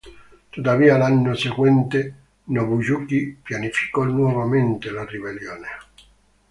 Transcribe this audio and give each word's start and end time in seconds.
Tuttavia 0.49 0.97
l'anno 0.97 1.35
seguente 1.35 2.15
Nobuyuki 2.45 3.37
pianificò 3.43 4.01
nuovamente 4.03 4.89
la 4.89 5.05
ribellione. 5.05 5.67